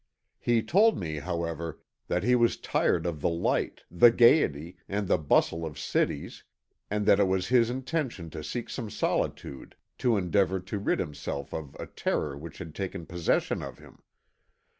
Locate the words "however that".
1.19-2.23